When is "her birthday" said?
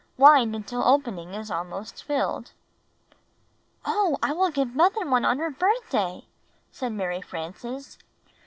5.37-6.25